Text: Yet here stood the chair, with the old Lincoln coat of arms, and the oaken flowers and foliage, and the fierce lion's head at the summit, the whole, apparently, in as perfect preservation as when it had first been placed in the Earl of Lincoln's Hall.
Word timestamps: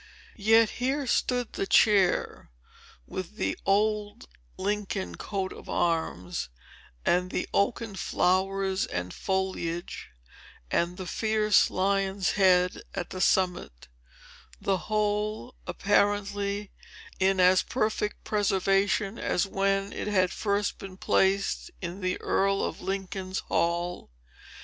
Yet 0.35 0.71
here 0.81 1.05
stood 1.05 1.53
the 1.53 1.67
chair, 1.67 2.49
with 3.05 3.35
the 3.35 3.55
old 3.67 4.27
Lincoln 4.57 5.13
coat 5.13 5.53
of 5.53 5.69
arms, 5.69 6.49
and 7.05 7.29
the 7.29 7.47
oaken 7.53 7.95
flowers 7.95 8.87
and 8.87 9.13
foliage, 9.13 10.09
and 10.71 10.97
the 10.97 11.05
fierce 11.05 11.69
lion's 11.69 12.31
head 12.31 12.81
at 12.95 13.11
the 13.11 13.21
summit, 13.21 13.89
the 14.59 14.79
whole, 14.89 15.53
apparently, 15.67 16.71
in 17.19 17.39
as 17.39 17.61
perfect 17.61 18.23
preservation 18.23 19.19
as 19.19 19.45
when 19.45 19.93
it 19.93 20.07
had 20.07 20.31
first 20.31 20.79
been 20.79 20.97
placed 20.97 21.69
in 21.79 22.01
the 22.01 22.19
Earl 22.19 22.63
of 22.65 22.81
Lincoln's 22.81 23.37
Hall. 23.41 24.09